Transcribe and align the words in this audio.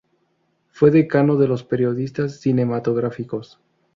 Fue 0.71 0.89
decano 0.89 1.37
de 1.37 1.47
los 1.47 1.63
periodistas 1.63 2.39
cinematográficos. 2.39 3.59